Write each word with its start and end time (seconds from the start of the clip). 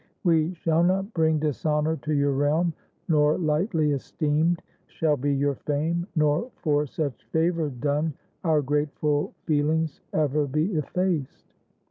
We 0.23 0.55
shall 0.55 0.81
not 0.83 1.13
bring 1.13 1.37
Dishonor 1.37 1.95
to 1.97 2.11
your 2.15 2.31
realm; 2.31 2.73
nor 3.07 3.37
lightly 3.37 3.91
esteemed 3.91 4.59
Shall 4.87 5.15
be 5.15 5.31
your 5.31 5.53
fame, 5.53 6.07
nor 6.15 6.49
for 6.55 6.87
such 6.87 7.25
favor 7.25 7.69
done 7.69 8.15
Our 8.43 8.63
grateful 8.63 9.35
feelings 9.45 10.01
ever 10.11 10.47
be 10.47 10.73
effaced. 10.73 11.53